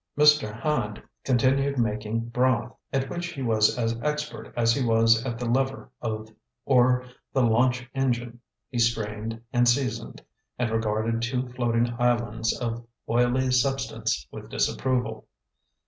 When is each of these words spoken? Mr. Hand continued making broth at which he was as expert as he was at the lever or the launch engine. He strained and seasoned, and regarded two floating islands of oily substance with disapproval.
Mr. 0.17 0.51
Hand 0.61 0.99
continued 1.23 1.77
making 1.77 2.21
broth 2.21 2.75
at 2.91 3.07
which 3.07 3.33
he 3.33 3.43
was 3.43 3.77
as 3.77 3.99
expert 4.01 4.51
as 4.57 4.73
he 4.73 4.83
was 4.83 5.23
at 5.23 5.37
the 5.37 5.45
lever 5.45 5.91
or 6.65 7.05
the 7.31 7.43
launch 7.43 7.87
engine. 7.93 8.39
He 8.71 8.79
strained 8.79 9.39
and 9.53 9.69
seasoned, 9.69 10.23
and 10.57 10.71
regarded 10.71 11.21
two 11.21 11.47
floating 11.49 11.93
islands 11.99 12.59
of 12.59 12.83
oily 13.07 13.51
substance 13.51 14.25
with 14.31 14.49
disapproval. 14.49 15.27